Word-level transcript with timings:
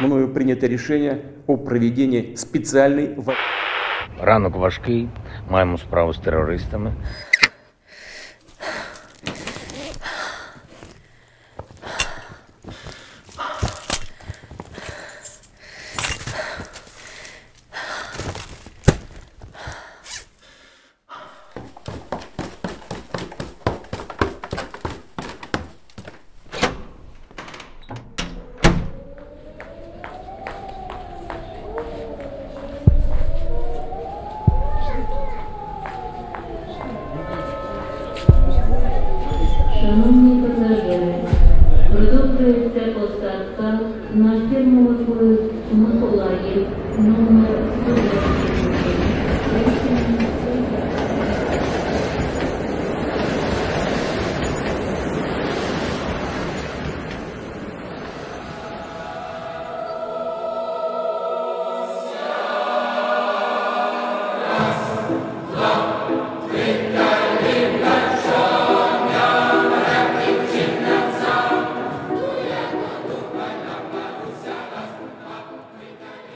мною 0.00 0.28
принято 0.28 0.68
решение 0.68 1.16
о 1.46 1.56
проведении 1.56 2.34
специальной 2.36 3.14
во- 3.16 3.34
Ранок 4.20 4.56
важкий, 4.56 5.08
маємо 5.50 5.78
справу 5.78 6.12
з 6.14 6.18
терористами. 6.18 6.92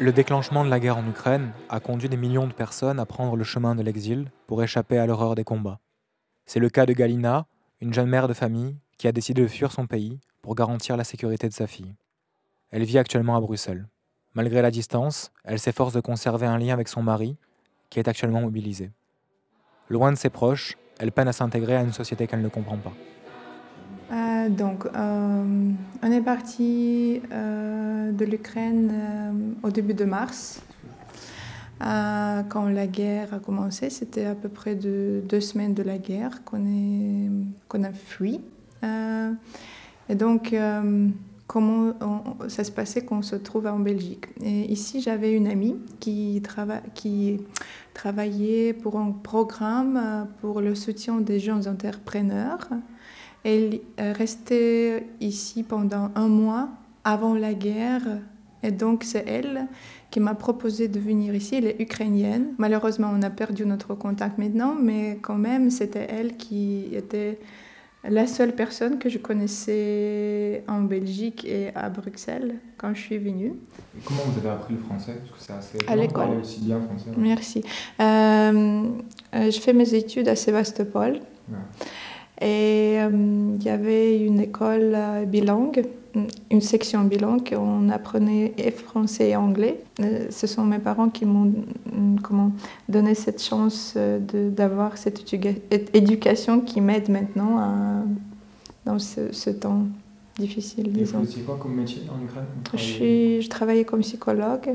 Le 0.00 0.12
déclenchement 0.12 0.64
de 0.64 0.70
la 0.70 0.80
guerre 0.80 0.96
en 0.96 1.06
Ukraine 1.06 1.52
a 1.68 1.78
conduit 1.78 2.08
des 2.08 2.16
millions 2.16 2.46
de 2.46 2.54
personnes 2.54 2.98
à 2.98 3.04
prendre 3.04 3.36
le 3.36 3.44
chemin 3.44 3.74
de 3.74 3.82
l'exil 3.82 4.30
pour 4.46 4.62
échapper 4.62 4.96
à 4.96 5.04
l'horreur 5.04 5.34
des 5.34 5.44
combats. 5.44 5.78
C'est 6.46 6.58
le 6.58 6.70
cas 6.70 6.86
de 6.86 6.94
Galina, 6.94 7.46
une 7.82 7.92
jeune 7.92 8.08
mère 8.08 8.26
de 8.26 8.32
famille 8.32 8.78
qui 8.96 9.08
a 9.08 9.12
décidé 9.12 9.42
de 9.42 9.46
fuir 9.46 9.72
son 9.72 9.86
pays 9.86 10.18
pour 10.40 10.54
garantir 10.54 10.96
la 10.96 11.04
sécurité 11.04 11.50
de 11.50 11.52
sa 11.52 11.66
fille. 11.66 11.94
Elle 12.70 12.84
vit 12.84 12.96
actuellement 12.96 13.36
à 13.36 13.42
Bruxelles. 13.42 13.88
Malgré 14.32 14.62
la 14.62 14.70
distance, 14.70 15.32
elle 15.44 15.58
s'efforce 15.58 15.92
de 15.92 16.00
conserver 16.00 16.46
un 16.46 16.56
lien 16.56 16.72
avec 16.72 16.88
son 16.88 17.02
mari, 17.02 17.36
qui 17.90 17.98
est 17.98 18.08
actuellement 18.08 18.40
mobilisé. 18.40 18.92
Loin 19.90 20.12
de 20.12 20.16
ses 20.16 20.30
proches, 20.30 20.78
elle 20.98 21.12
peine 21.12 21.28
à 21.28 21.34
s'intégrer 21.34 21.76
à 21.76 21.82
une 21.82 21.92
société 21.92 22.26
qu'elle 22.26 22.40
ne 22.40 22.48
comprend 22.48 22.78
pas. 22.78 22.94
Donc, 24.48 24.86
euh, 24.86 25.70
on 26.02 26.12
est 26.12 26.20
parti 26.20 27.20
euh, 27.32 28.12
de 28.12 28.24
l'Ukraine 28.24 28.90
euh, 28.92 29.32
au 29.62 29.70
début 29.70 29.94
de 29.94 30.04
mars. 30.04 30.62
Quand 31.80 32.68
la 32.68 32.86
guerre 32.86 33.32
a 33.32 33.38
commencé, 33.38 33.88
c'était 33.88 34.26
à 34.26 34.34
peu 34.34 34.50
près 34.50 34.74
de 34.74 35.22
deux 35.26 35.40
semaines 35.40 35.72
de 35.72 35.82
la 35.82 35.96
guerre 35.96 36.44
qu'on 36.44 37.84
a 37.84 37.92
fui. 37.92 38.40
Et 38.82 40.14
donc, 40.14 40.54
comment 41.46 41.94
ça 42.48 42.64
se 42.64 42.70
passait 42.70 43.02
qu'on 43.02 43.22
se 43.22 43.34
trouve 43.36 43.66
en 43.66 43.78
Belgique. 43.78 44.26
Et 44.42 44.70
ici, 44.70 45.00
j'avais 45.00 45.32
une 45.32 45.46
amie 45.46 45.76
qui, 46.00 46.42
trava- 46.44 46.82
qui 46.92 47.40
travaillait 47.94 48.74
pour 48.74 48.98
un 48.98 49.12
programme 49.12 50.28
pour 50.42 50.60
le 50.60 50.74
soutien 50.74 51.18
des 51.22 51.40
jeunes 51.40 51.66
entrepreneurs. 51.66 52.68
Elle 53.44 53.80
est 53.96 54.12
restée 54.12 55.04
ici 55.20 55.62
pendant 55.62 56.10
un 56.14 56.28
mois 56.28 56.68
avant 57.04 57.34
la 57.34 57.54
guerre. 57.54 58.02
Et 58.62 58.70
donc, 58.70 59.04
c'est 59.04 59.24
elle 59.26 59.66
qui 60.10 60.20
m'a 60.20 60.34
proposé 60.34 60.88
de 60.88 61.00
venir 61.00 61.34
ici. 61.34 61.54
Elle 61.56 61.66
est 61.66 61.80
ukrainienne. 61.80 62.48
Malheureusement, 62.58 63.10
on 63.14 63.22
a 63.22 63.30
perdu 63.30 63.64
notre 63.64 63.94
contact 63.94 64.36
maintenant, 64.38 64.74
mais 64.78 65.18
quand 65.22 65.36
même, 65.36 65.70
c'était 65.70 66.06
elle 66.10 66.36
qui 66.36 66.88
était 66.92 67.38
la 68.08 68.26
seule 68.26 68.54
personne 68.54 68.98
que 68.98 69.08
je 69.08 69.18
connaissais 69.18 70.64
en 70.68 70.82
Belgique 70.82 71.44
et 71.44 71.68
à 71.74 71.90
Bruxelles 71.90 72.54
quand 72.78 72.94
je 72.94 73.00
suis 73.00 73.18
venue. 73.18 73.52
Et 73.96 74.00
comment 74.04 74.22
vous 74.26 74.38
avez 74.38 74.48
appris 74.50 74.74
le 74.74 74.80
français? 74.80 75.16
Parce 75.20 75.38
que 75.38 75.46
c'est 75.46 75.52
assez 75.52 75.78
À 75.86 75.96
l'école. 75.96 76.26
parler 76.26 76.36
aussi 76.40 76.60
bien 76.60 76.80
français. 76.80 77.10
Merci. 77.16 77.62
Euh, 78.00 78.84
euh, 79.34 79.50
je 79.50 79.60
fais 79.60 79.72
mes 79.74 79.94
études 79.94 80.28
à 80.28 80.36
Sébastopol. 80.36 81.20
Ouais. 81.50 81.56
Et 82.40 82.96
euh, 82.98 83.10
il 83.56 83.62
y 83.62 83.68
avait 83.68 84.18
une 84.24 84.40
école 84.40 84.92
euh, 84.94 85.24
bilingue, 85.26 85.84
une 86.50 86.60
section 86.60 87.04
bilingue, 87.04 87.54
on 87.56 87.88
apprenait 87.90 88.52
et 88.58 88.70
français 88.70 89.30
et 89.30 89.36
anglais. 89.36 89.80
Euh, 90.00 90.26
ce 90.30 90.46
sont 90.46 90.64
mes 90.64 90.78
parents 90.78 91.08
qui 91.10 91.24
m'ont 91.26 91.52
euh, 91.52 92.16
comment, 92.22 92.52
donné 92.88 93.14
cette 93.14 93.42
chance 93.42 93.96
d'avoir 93.96 94.96
cette 94.96 95.22
éducation 95.94 96.60
qui 96.60 96.80
m'aide 96.80 97.08
maintenant 97.10 97.58
à- 97.58 98.02
dans 98.86 98.98
ce, 98.98 99.32
ce 99.32 99.50
temps 99.50 99.82
difficile, 100.38 100.88
Et 100.98 101.04
vous 101.04 101.20
faisiez 101.24 101.42
quoi 101.42 101.58
comme 101.60 101.74
métier 101.74 102.00
en 102.10 102.24
Ukraine 102.24 102.44
Je, 102.58 102.64
travaillez- 102.64 102.92
suis, 103.36 103.42
je 103.42 103.48
travaillais 103.50 103.84
comme 103.84 104.00
psychologue 104.00 104.70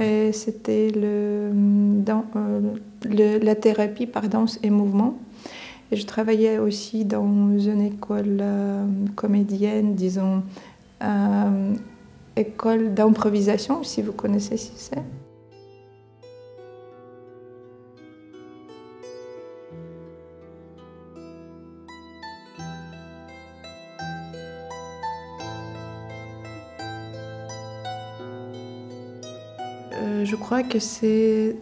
et 0.00 0.30
c'était 0.32 0.90
le, 0.94 1.50
dans, 1.52 2.24
euh, 2.36 2.60
le- 3.04 3.38
la 3.44 3.56
thérapie 3.56 4.06
par 4.06 4.28
danse 4.28 4.60
et 4.62 4.70
mouvement. 4.70 5.18
Et 5.92 5.96
je 5.96 6.06
travaillais 6.06 6.58
aussi 6.58 7.04
dans 7.04 7.58
une 7.58 7.82
école 7.82 8.38
euh, 8.40 8.86
comédienne, 9.16 9.96
disons, 9.96 10.44
euh, 11.02 11.74
école 12.36 12.94
d'improvisation, 12.94 13.82
si 13.82 14.00
vous 14.00 14.12
connaissez 14.12 14.56
si 14.56 14.72
c'est. 14.76 15.02
Euh, 29.92 30.24
je 30.24 30.36
crois 30.36 30.62
que 30.62 30.78
c'est 30.78 31.56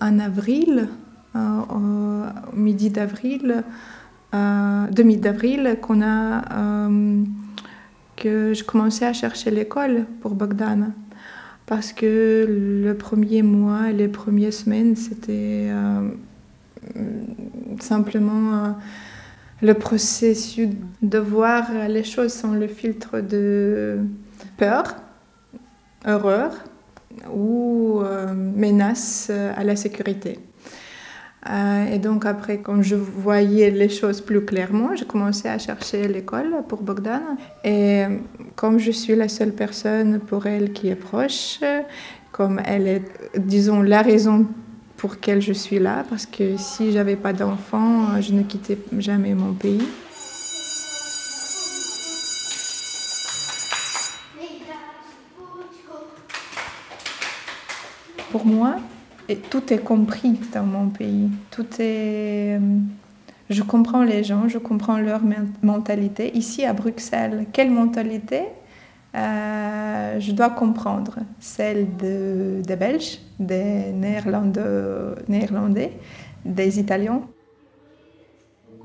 en 0.00 0.18
avril, 0.18 0.88
au 1.70 2.56
midi 2.56 2.90
d'avril, 2.90 3.64
euh, 4.34 4.86
demi 4.90 5.16
d'avril, 5.16 5.78
qu'on 5.80 6.02
a 6.02 6.88
euh, 6.88 7.24
que 8.16 8.52
je 8.52 8.64
commençais 8.64 9.06
à 9.06 9.12
chercher 9.12 9.50
l'école 9.50 10.04
pour 10.20 10.34
Bogdana. 10.34 10.88
Parce 11.66 11.92
que 11.92 12.46
le 12.84 12.94
premier 12.94 13.42
mois, 13.42 13.90
les 13.90 14.08
premières 14.08 14.52
semaines, 14.54 14.96
c'était 14.96 15.68
euh, 15.70 16.08
simplement 17.80 18.54
euh, 18.54 18.70
le 19.60 19.74
processus 19.74 20.68
de 21.02 21.18
voir 21.18 21.66
les 21.88 22.04
choses 22.04 22.32
sans 22.32 22.54
le 22.54 22.68
filtre 22.68 23.20
de 23.20 23.98
peur, 24.56 24.96
horreur 26.06 26.52
ou 27.32 28.00
euh, 28.02 28.32
menace 28.32 29.30
à 29.30 29.62
la 29.64 29.76
sécurité. 29.76 30.38
Euh, 31.48 31.94
et 31.94 31.98
donc 31.98 32.26
après, 32.26 32.58
quand 32.58 32.82
je 32.82 32.96
voyais 32.96 33.70
les 33.70 33.88
choses 33.88 34.20
plus 34.20 34.44
clairement, 34.44 34.94
j'ai 34.96 35.04
commencé 35.04 35.48
à 35.48 35.58
chercher 35.58 36.08
l'école 36.08 36.62
pour 36.68 36.82
Bogdan. 36.82 37.22
Et 37.64 38.04
comme 38.56 38.78
je 38.78 38.90
suis 38.90 39.14
la 39.14 39.28
seule 39.28 39.52
personne 39.52 40.18
pour 40.18 40.46
elle 40.46 40.72
qui 40.72 40.88
est 40.88 40.96
proche, 40.96 41.60
comme 42.32 42.60
elle 42.64 42.88
est, 42.88 43.02
disons, 43.36 43.82
la 43.82 44.02
raison 44.02 44.46
pour 44.96 45.10
laquelle 45.10 45.40
je 45.40 45.52
suis 45.52 45.78
là, 45.78 46.04
parce 46.10 46.26
que 46.26 46.56
si 46.56 46.90
j'avais 46.92 47.16
pas 47.16 47.32
d'enfant, 47.32 48.20
je 48.20 48.32
ne 48.32 48.42
quittais 48.42 48.78
jamais 48.98 49.32
mon 49.34 49.52
pays. 49.52 49.86
Pour 58.30 58.44
moi, 58.44 58.76
tout 59.36 59.72
est 59.72 59.78
compris 59.84 60.38
dans 60.54 60.64
mon 60.64 60.88
pays. 60.88 61.28
Tout 61.50 61.66
est. 61.80 62.56
euh, 62.56 62.78
Je 63.50 63.62
comprends 63.62 64.02
les 64.02 64.24
gens, 64.24 64.46
je 64.48 64.58
comprends 64.58 64.98
leur 64.98 65.22
men- 65.22 65.52
mentalité. 65.62 66.36
Ici 66.36 66.64
à 66.66 66.72
Bruxelles, 66.74 67.46
quelle 67.52 67.70
mentalité 67.70 68.42
euh, 69.14 70.20
je 70.20 70.32
dois 70.32 70.50
comprendre 70.50 71.16
Celle 71.40 71.86
de- 71.96 72.60
des 72.66 72.76
Belges, 72.76 73.18
des 73.40 73.92
Néerlandais, 75.28 75.92
des 76.44 76.78
Italiens. 76.78 77.22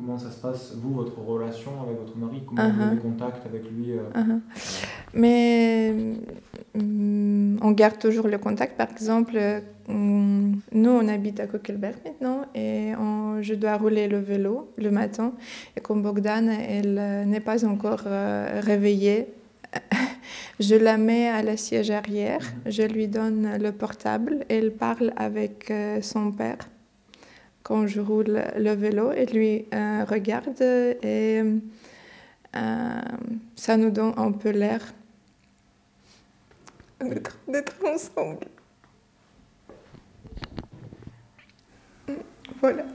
Comment 0.05 0.17
ça 0.17 0.31
se 0.31 0.41
passe, 0.41 0.73
vous, 0.75 0.93
votre 0.95 1.17
relation 1.19 1.71
avec 1.81 1.97
votre 1.97 2.17
mari 2.17 2.43
Comment 2.45 2.61
Uh-huh. 2.61 2.73
vous 2.75 2.81
avez 2.91 2.97
contact 2.97 3.45
avec 3.45 3.63
lui 3.71 3.91
euh, 3.93 4.01
Uh-huh. 4.13 4.39
Mais 5.13 5.93
hum, 6.75 7.57
on 7.61 7.71
garde 7.71 7.99
toujours 7.99 8.27
le 8.27 8.37
contact. 8.37 8.75
Par 8.77 8.89
exemple, 8.91 9.37
hum, 9.87 10.59
nous, 10.73 10.89
on 10.89 11.07
habite 11.07 11.39
à 11.39 11.47
Kokelberg 11.47 11.95
maintenant 12.05 12.41
et 12.53 12.93
on- 12.99 13.41
je 13.41 13.53
dois 13.53 13.77
rouler 13.77 14.07
le 14.07 14.19
vélo 14.19 14.69
le 14.77 14.91
matin. 14.91 15.33
Et 15.77 15.79
comme 15.81 16.01
Bogdan, 16.01 16.49
elle 16.49 16.97
euh, 16.99 17.25
n'est 17.25 17.39
pas 17.39 17.65
encore 17.65 18.03
euh, 18.05 18.59
réveillée, 18.61 19.27
je 20.59 20.75
la 20.75 20.97
mets 20.97 21.29
à 21.29 21.41
la 21.43 21.55
siège 21.57 21.91
arrière, 21.91 22.41
je 22.65 22.83
lui 22.83 23.07
donne 23.07 23.57
le 23.59 23.71
portable, 23.71 24.45
elle 24.49 24.71
parle 24.71 25.13
avec 25.15 25.71
euh, 25.71 26.01
son 26.01 26.31
père 26.31 26.57
quand 27.63 27.87
je 27.87 28.01
roule 28.01 28.43
le 28.57 28.71
vélo 28.71 29.11
et 29.11 29.25
lui 29.25 29.65
euh, 29.73 30.03
regarde 30.05 30.61
et 30.61 31.41
euh, 32.55 33.01
ça 33.55 33.77
nous 33.77 33.89
donne 33.89 34.13
un 34.17 34.31
peu 34.31 34.49
l'air 34.49 34.93
d'être 37.01 37.37
d'être 37.47 37.75
ensemble. 37.85 38.47
Voilà. 42.61 42.85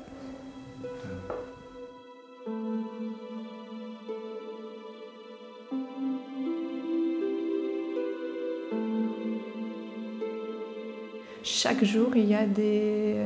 Chaque 11.42 11.84
jour, 11.84 12.14
il 12.14 12.26
y 12.26 12.34
a 12.34 12.46
des, 12.46 13.16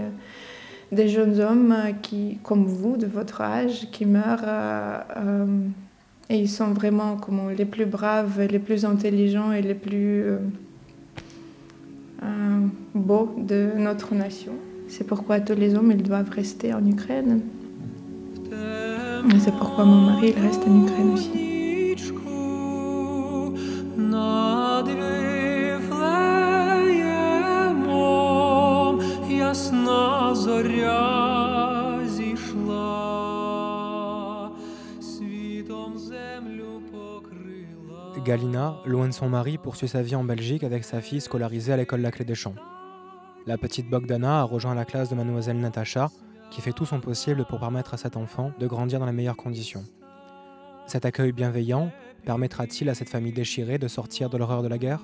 des 0.93 1.09
jeunes 1.09 1.41
hommes 1.41 1.75
qui, 2.03 2.39
comme 2.43 2.67
vous, 2.67 2.97
de 2.97 3.06
votre 3.06 3.41
âge, 3.41 3.89
qui 3.91 4.05
meurent 4.05 4.44
euh, 4.47 4.99
euh, 5.17 5.47
et 6.29 6.37
ils 6.37 6.49
sont 6.49 6.73
vraiment 6.73 7.19
les 7.56 7.65
plus 7.65 7.87
braves, 7.87 8.41
les 8.49 8.59
plus 8.59 8.85
intelligents 8.85 9.53
et 9.53 9.62
les 9.62 9.75
plus 9.75 10.25
euh, 10.25 10.39
beaux 12.94 13.35
de 13.39 13.71
notre 13.77 14.15
nation. 14.15 14.53
C'est 14.89 15.06
pourquoi 15.06 15.41
tous 15.41 15.55
les 15.55 15.75
hommes 15.75 15.91
ils 15.91 16.03
doivent 16.03 16.31
rester 16.31 16.73
en 16.73 16.85
Ukraine. 16.87 17.41
C'est 19.39 19.55
pourquoi 19.56 19.85
mon 19.85 20.03
mari 20.03 20.35
il 20.37 20.43
reste 20.43 20.62
en 20.67 20.85
Ukraine 20.85 21.11
aussi. 21.12 21.52
Galina, 38.25 38.77
loin 38.85 39.09
de 39.09 39.13
son 39.13 39.29
mari, 39.29 39.59
poursuit 39.59 39.89
sa 39.89 40.01
vie 40.01 40.15
en 40.15 40.23
Belgique 40.23 40.63
avec 40.63 40.85
sa 40.85 41.01
fille 41.01 41.21
scolarisée 41.21 41.73
à 41.73 41.77
l'école 41.77 42.03
La 42.03 42.13
Clé 42.13 42.25
des 42.25 42.37
Champs. 42.37 42.55
La 43.47 43.59
petite 43.59 43.91
Bogdana 43.91 44.41
a 44.41 44.43
rejoint 44.45 44.77
la 44.77 44.85
classe 44.85 45.11
de 45.11 45.17
mademoiselle 45.17 45.59
Natacha, 45.59 46.09
qui 46.51 46.61
fait 46.61 46.73
tout 46.73 46.87
son 46.87 47.01
possible 47.01 47.45
pour 47.45 47.59
permettre 47.59 47.95
à 47.95 47.97
cet 47.97 48.17
enfant 48.17 48.53
de 48.61 48.67
grandir 48.69 49.01
dans 49.01 49.07
les 49.07 49.13
meilleures 49.13 49.37
conditions. 49.37 49.85
Cet 50.87 51.05
accueil 51.05 51.33
bienveillant 51.33 51.91
permettra-t-il 52.25 52.89
à 52.89 52.95
cette 52.95 53.09
famille 53.09 53.33
déchirée 53.33 53.79
de 53.79 53.89
sortir 53.89 54.31
de 54.31 54.39
l'horreur 54.39 54.63
de 54.63 54.69
la 54.69 54.79
guerre? 54.79 55.01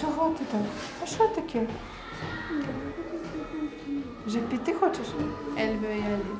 чого 0.00 0.34
ти 0.38 0.44
так? 0.44 0.60
А 1.02 1.06
що 1.06 1.28
таке? 1.28 1.66
Вже 4.26 4.40
піти 4.40 4.74
хочеш? 4.74 5.06
Elle 5.58 5.78
veut 5.80 5.96
y 5.96 6.02
aller. 6.02 6.36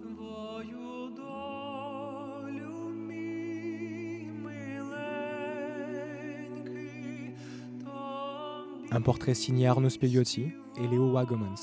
Твою 0.00 1.10
долю, 1.16 2.74
мій 3.08 4.28
миленький, 4.44 5.70
там 7.84 8.98
Un 8.98 9.02
portrait 9.02 9.34
signé 9.34 9.66
Arnaud 9.68 9.90
Spiegliotti 9.90 10.44
et 10.80 10.86
Léo 10.92 11.06
Wagemans. 11.12 11.62